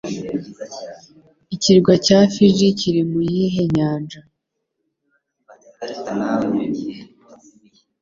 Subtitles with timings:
[1.55, 4.21] Ikirwa cya Fiji kiri mu yihe nyanja